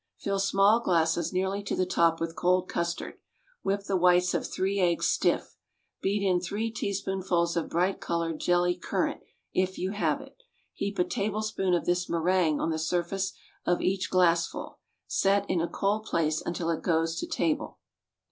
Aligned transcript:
Fill 0.17 0.39
small 0.39 0.79
glasses 0.79 1.31
nearly 1.31 1.61
to 1.61 1.75
the 1.75 1.85
top 1.85 2.19
with 2.19 2.35
cold 2.35 2.67
custard. 2.67 3.19
Whip 3.61 3.83
the 3.83 3.95
whites 3.95 4.33
of 4.33 4.47
three 4.47 4.79
eggs 4.79 5.05
stiff. 5.05 5.57
Beat 6.01 6.23
in 6.27 6.39
three 6.41 6.71
teaspoonfuls 6.71 7.55
of 7.55 7.69
bright 7.69 8.01
colored 8.01 8.39
jelly 8.39 8.73
currant, 8.73 9.21
if 9.53 9.77
you 9.77 9.91
have 9.91 10.19
it. 10.19 10.41
Heap 10.73 10.97
a 10.97 11.03
tablespoon 11.03 11.75
of 11.75 11.85
this 11.85 12.09
méringue 12.09 12.59
on 12.59 12.71
the 12.71 12.79
surface 12.79 13.33
of 13.63 13.79
each 13.79 14.09
glassful. 14.09 14.79
Set 15.05 15.47
in 15.47 15.61
a 15.61 15.67
cold 15.69 16.05
place 16.07 16.41
until 16.41 16.71
it 16.71 16.81
goes 16.81 17.15
to 17.17 17.27
table. 17.27 17.77